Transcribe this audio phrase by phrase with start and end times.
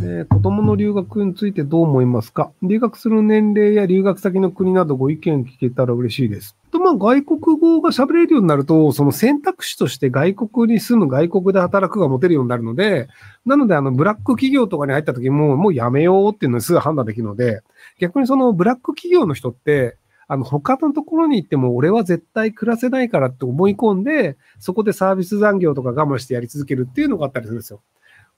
[0.00, 2.52] えー、子供の留学についてどう思いますか？
[2.62, 6.56] 留学する年齢や留学先の国などご意見聞けたら嬉しいです。
[6.70, 13.08] と、まあ、外国語が喋れるようになると、その選択肢として外国に住む外国で働くが持てるようになるので、
[13.44, 17.62] なので、あの、ブラック企業とかに入った時も、もうやめようっていうのにすぐ判断できるので、
[17.98, 19.96] 逆にそのブラック企業の人って、
[20.28, 27.80] あの、他のところに行っても俺は絶対暮らせないからって思い込んで、そこでサービス残業とか我慢してやり続けるっていうのがあったりするんですよ。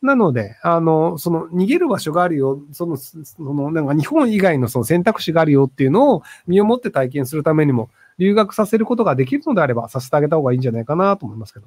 [0.03, 11.67] なので、あの、その逃げる場所があるよ、その、その、なんか日本以外のその選択肢があるよっていうのを身をもって体験するためにも、留学させることができるのであれば、させてあげた方がいいんじゃないかなと思いますけど。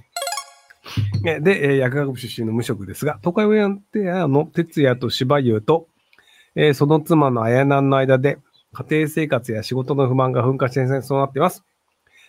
[1.41, 5.87] で、薬学部出身の無職ですが、東海オンエアテアの哲也と芝優と、
[6.55, 8.39] えー、その妻の綾南の間で、
[8.73, 11.63] 家庭生活や仕事の不満が噴火して戦争になっています。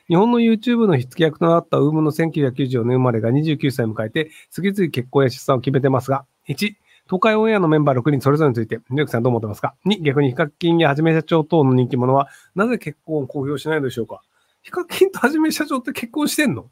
[0.08, 6.74] 日本の YouTube の火付け役となったウームの1994年生まれが29歳を迎えて、次々結婚や出産を決めてますが、1、
[7.06, 14.22] 東海オンエアのメンバー6人それぞれについて、ニューヨークさんどう思ってますか ?2、逆にヒカキンやはじめ社長等の人気者は、なぜ結婚を公表しないのでしょうか？
[14.62, 16.70] ヒカキンとはじめ社長って結婚してんの？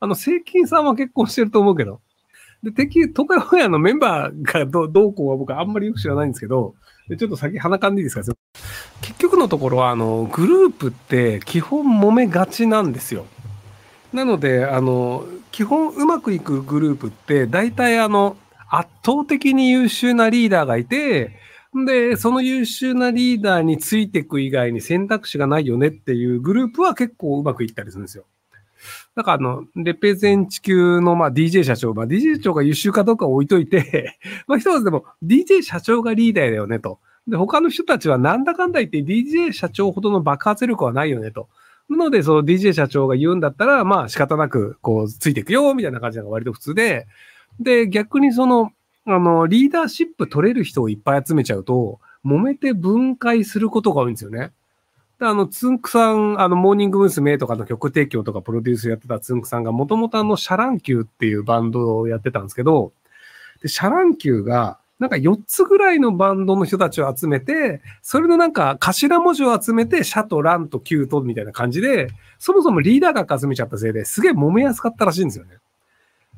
[0.00, 2.00] あの、セイキンさんは結婚してると思うけど。
[2.62, 6.74] で、敵、東海オンエアのメンバーがどどうこうは僕はあんまりよく知らないんですけど、
[7.08, 8.22] でちょっと先鼻かんでいいですか？
[9.42, 13.26] のところは、あの、グループって基本揉めがちなんですよ。
[14.12, 18.36] なので、あの、基本うまくいくグループって、大体あの、
[18.70, 21.36] 圧倒的に優秀なリーダーがいて、
[21.86, 28.24] で、その優秀なリーダーについていく以外に選択肢がないよねっていうグループは結構うまくいったりするんですよ。
[29.14, 36.98] だからあの、レペゼン地球のまあ DJ 社長、まあ DJ 社長が優秀かどうか置いといて まあ一つでも DJ 社長がリーダーだよねと。
[37.26, 41.48] で、他の人たちはなんだかんだ言って DJ 社長ほどの爆発力はないよねと。
[41.88, 47.06] なので、その DJ 社長が言うんだったら、まあ仕方なく、こう、ついていくよ、みたいな感じが割と普通で、
[47.60, 48.72] で、逆にその、
[49.06, 54.52] あの、リーダーシップ取れる人をいっぱい集めちゃうと、揉めて分解することが多いんですよね。
[55.18, 57.38] で、あの、つんくさん、あの、モーニング娘。
[57.38, 62.92] とかの曲提供とかプロデュースやってたつんくさんが、もともとあの、シャ乱Qっていうバンドをやってたんですけど、
[63.60, 72.06] で、シャ乱Qが、なんか4つぐらいのバンドの人たちを集めて、それのなんか頭文字を集めて、シャとランとキュートみたいな感じで、
[72.38, 75.56] そもそもリーダーが集めちゃったせいですげえ揉めやすかったらしいんですよね。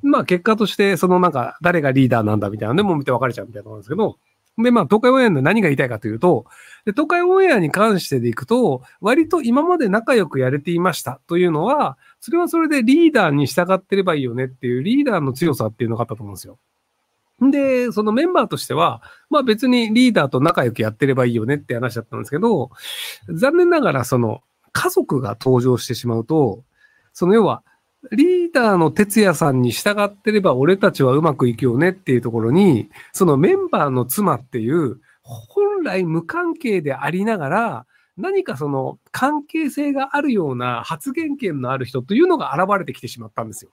[0.02, 4.16] まあ結果として、そのなんか誰がリーダーなんだみたいなので揉めて別れちゃうみたいなところなんですけど、
[4.56, 6.46] で、まあ、東海オンエアの何が言いたいかというと、
[6.86, 16.58] で東海オンエアに関してでいくと、割と今まで仲良くやれていましたというのは、それはそれでリーダーに従ってればいいよねっていうリーダーの強さっていうのがあったと思うんですよ。
[17.50, 22.70] で、そのメンバーとしては、まあ別にリーダーと仲良くやってればいいよねって話だったんですけど、
[23.28, 26.64] 残念ながらその家族が登場してしまうと、
[27.12, 27.62] その要は
[28.12, 43.70] リーダーの哲也さんに従ってれば俺たちはうまくいくよねっていうところに、そのメンバーの妻っていう、本来無関係でありながら、何かその関係性があるような発言権のある人というのが現れてきてしまったんですよ。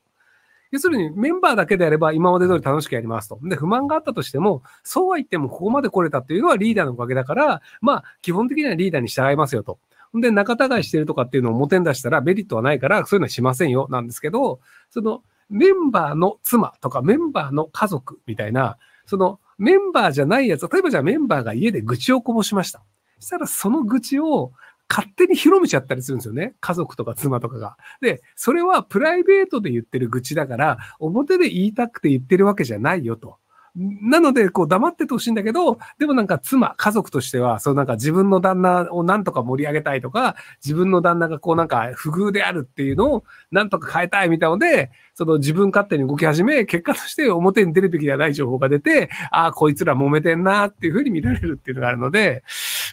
[0.71, 3.39] 要するにメンバーだけであれば今まで通り楽しくやりますと。
[3.43, 9.79] で、不満があったとしても、そうは言ってもここまで来れたっていうのはリーダーのおかげだから、まあ、基本的にはリーダーに従いますよと。
[10.13, 14.59] で、仲違いしてるとかっていうのを表に出したらメリットはないから、そういうのはしませんよ、なんですけど、
[14.89, 22.81] そのメンバーの妻とかメンバーの家族みたいな、そのメンバーじゃないやつ、例えばじゃあメンバーが家で愚痴をこぼしました。
[23.19, 24.51] したらその愚痴を
[24.91, 26.53] 勝手に広めちゃったりするんですよね。
[26.59, 27.77] 家族とか妻とかが。
[28.01, 33.37] で、それはプライベートで言ってる愚痴だから、表で言いたくて言ってるわけじゃないよと。
[33.73, 52.43] なので、こう黙っててほしいんだけど、でもなんか妻、家族としては、そうなんか自分の旦那をなんとか盛り上げたいとか、自分の旦那がこうなんか不遇であるっていうのをなんとか変えたいみたいなので、その自分勝手に動き始め、結果として表に出るべきではない情報が出て、ああ、こいつら揉めてんなっていうふうに見られるっていうのがあるので、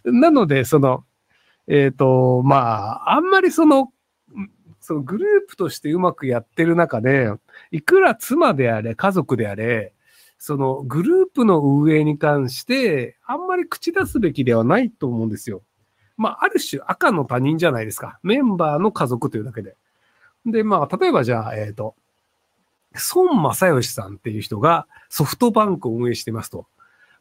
[0.04, 1.04] なので、その、
[1.68, 3.92] えっ、ー、と、まあ、あんまりその、
[4.80, 7.30] そのグループとしてうまくやってる中で、
[7.70, 9.92] いくら妻であれ、家族であれ、
[10.38, 15.62] そのグループの運営に関して、あんまり口出すべきではないと思うんですよ。
[16.16, 18.18] まあ、ある種赤の他人じゃないですか。
[18.22, 19.76] メンバーの家族というだけで。
[20.46, 21.94] で、まあ、例えばじゃあ、えっ、ー、と、
[23.14, 26.66] 孫正義さんっていう人がソフトバンクを運営してますと。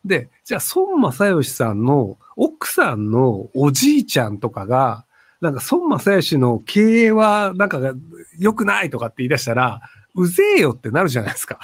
[0.08, 5.06] で、じゃあ孫正義さんの奥さんのおじいちゃんとかが、
[5.42, 7.80] なんか孫正義の経営はなんか
[8.40, 9.82] 良くないとかって言い出したら、
[10.16, 11.60] うぜえよってなるじゃないですか。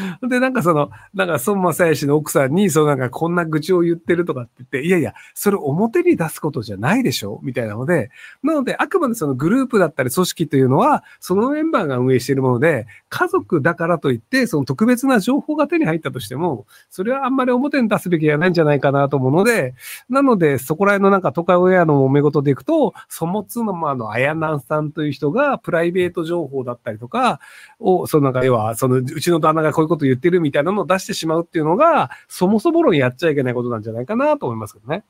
[0.28, 7.40] で、なんかその、なんか孫正義の奥さんに、そうなんかこんな愚痴を言ってるとかって言って、いやいや、それ表に出すことじゃないでしょ？
[7.42, 8.10] みたいなので、
[8.42, 19.74] なので、あくまでそのグループだったり組織というのは、そのメンバーが運営しているもので、家族だからといって、その特別な情報が手に入ったとしても、それはあんまり表に出すべきじゃないんじゃないかなと思うので、
[20.08, 27.40] なので、そこら辺のなんか都会親の揉め事でいくと、そもつの、まあ、の、あやなんさんという人が、プライベート情報だったりとか、
[27.78, 35.04] を、そのなんか、要は、その、うちの旦那がこういうこと言ってるみたいなのを出してしまうっていうのが、そもそも論やっちゃいけないことなんじゃないかなと思いますけどね。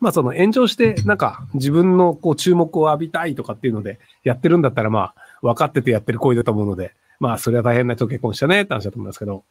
[0.00, 9.44] まあその炎上して、なんか自分のこう注目を浴びたいとかっていうのでやってるんだったらまあ分かっててやってる行為だと思うので、まあそれは大変な人結婚したねって話だと思いますけど。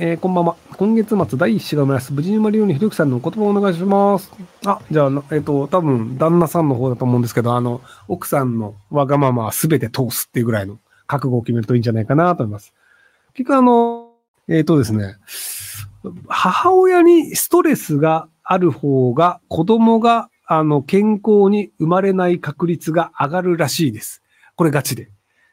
[0.00, 0.56] えー、こんばんは。
[0.76, 2.12] 今月末第一子が生まれます。
[2.14, 4.32] 無事に生まれるようにひろきさんのお言葉をお願いします。
[4.64, 12.72] あ、じゃあ、えっ、ー、と、多分、旦那さんの方だと思うんですけど、あの、奥さんのわがままは全て通すっていうぐらいの覚悟を決めるといいんじゃないかなと思います。
[13.34, 14.10] 結局あの、
[14.48, 15.16] えっ、ー、とですね、
[16.28, 24.22] 母親にストレスがある方が子供があの健康に生まれない確率が上がるらしいです。
[24.56, 25.10] これガチで。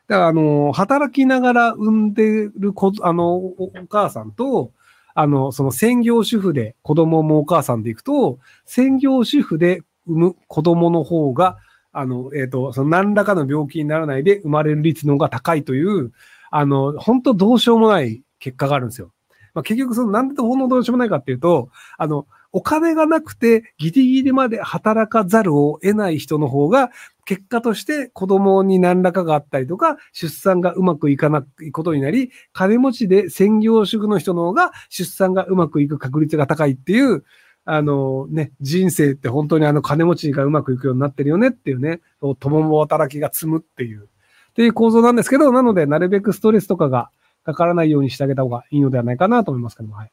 [0.08, 4.72] だから、あの、働きながら産んでる子、あの、お母さんと、
[5.14, 11.58] あの、その専業主婦で子供もお母さんで行くと、専業主婦で産む子供の方が、
[11.92, 16.12] あの、えっ、ー、と、その何らかの病気にならないで生まれる率の方が高いという、
[16.52, 19.12] あの、本当どうしようもない結果があるんですよ。
[19.54, 26.92] まあ、結局、そのなんでほんのどうしようもないかっていうと、あの、お金がなくてギリギリまで働かざるを得ない人の方が、
[27.26, 37.24] 結果として子供に何らかがあったりとか、出産がうまくいかないことになり、金持ちで専業主婦の人の方が出産がうまくいく確率が高いっていう、
[37.66, 42.02] あのね、人生って本当にあの金持ちがうまくいくようになってるよねっていうね、
[42.40, 44.10] 共働きが積むっていう、
[44.50, 47.10] っていう構造なんですけど、なのでなるべくストレスとかが
[47.44, 50.12] かからないようにしてあげた方がいいのではないかなと思いますけども、はい。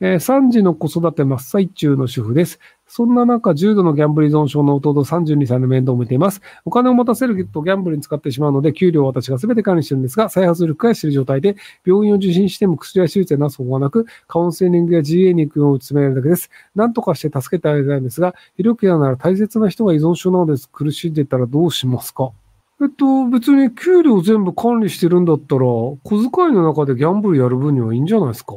[0.00, 2.58] えー、3児の子育て真っ最中の主婦です。
[2.86, 6.42] そんな中、重度のギャンブル依存症の弟32歳の面倒を見ています。
[6.64, 11.56] お金を持たせるとギャンブルに使ってしまうので、給料を私が全て管理してるんですが、再発力がしている状態で、
[11.86, 16.50] 病院を受診しても薬や手術やなす方がなく、カウンセリングや GA に行くよう詰めるだけです。
[16.74, 20.68] 何とかして助けてあげたいんですが、医療ケアなら大切な人が依存症なのです。
[20.68, 22.32] 苦しんでたらどうしますか？
[22.84, 25.98] えっと、別に給料全部管理してるんだったら、小
[26.30, 28.52] 遣いの中でギャンブルやる分にはいいんじゃないですか？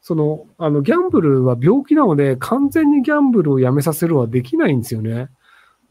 [0.00, 5.28] その、あの、ギャンブルは病気なので、完全にギャンブルをやめさせるはできないんですよね。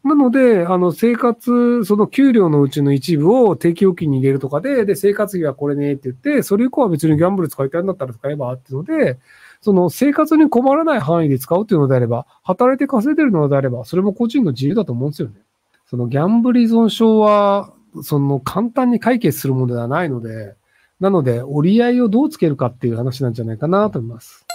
[0.05, 9.19] なので、あの、生活、その給料のうちの一部を定期預金に入れるとかで、で、生活費はこれねって言って、それ以降は別にギャンブル使いたいんだったら使えばっていうので、
[9.61, 15.41] その生活に困らない範囲で使うっていうのであれば、働いて稼いでるのであれば、それも個人の自由だと思うんですよね。
[15.87, 20.55] そのギャンブル依存症は、その簡単に解決するものではないので、
[20.99, 24.45] なので、折り合いをどうつけるかっていう話なんじゃないかなと思います。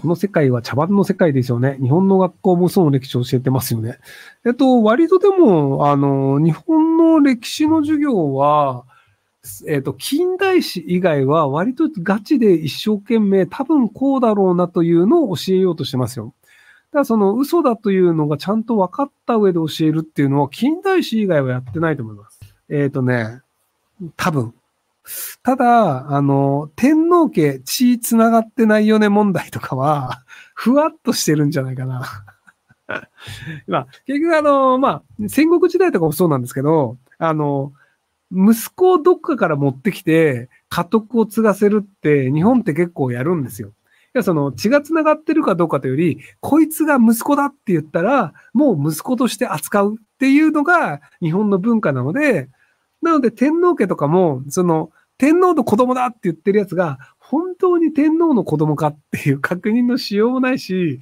[0.00, 1.76] この世界は茶番の世界ですよね。
[1.80, 3.98] 日本の学校もその歴史を教えてますよね。
[4.46, 8.84] えっと、割とでも、あの、日本の歴史の授業は、
[9.68, 16.34] えっと、近代史以外は割とガチで一生懸命多分こうだろうなというのを教えようとしてますよ。
[16.92, 22.40] ただその嘘だというのがちゃんと分かった上で教えるっていうのは近代史以外はやってないと思います。
[22.68, 23.40] えっ、ー、とね、
[24.16, 24.54] 多分。
[25.42, 30.22] ただ、あの、天皇家血繋がってないよね問題とかは、
[30.54, 32.04] ふわっとしてるんじゃないかな。
[33.66, 37.72] まあ、結局あの、まあ、戦国時代とかもそうなんですけど、あの、
[38.32, 43.72] 息子をどっかから持ってきて、家督を継がせるって、日本って結構やるんですよ。
[44.14, 52.48] や、その血が繋がってるかどうかというより、こいつが息子だって言ったら、もう息子として扱うっていうのが日本の文化なので、
[53.02, 60.98] なので天皇家とかも、その天皇の子供だって言ってるやつが、本当に天皇の子供かっていう確認のしようもないし、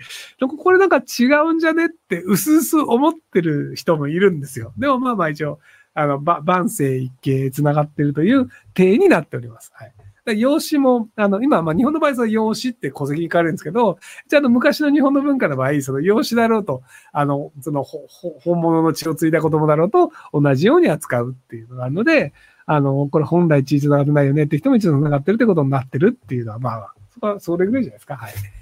[0.59, 4.73] これなんか違うんじゃねって薄々思ってる人もいるんですよ。
[4.77, 5.61] でもまあまあ一応、
[5.95, 9.71] あの、万世一系繋がってるという体になっております。
[9.75, 9.93] はい。
[10.29, 16.83] だ養子も、あの、今、まあ、日本の場合その養子って戸籍に変わるんですけど、じゃあ、の、昔の日本の文化の場合、その養子だろうと、
[17.13, 22.33] あの、その、ほ、ほ本物の血を継いだ子供だろうと、同じように扱うっていうのがあるので、
[22.67, 28.17] あの、これ本来血繋がってないよねって人も一度繋がってるってことになってるっていうのは、まあ、そこはそれぐらいじゃないですか。
[28.17, 28.58] はい。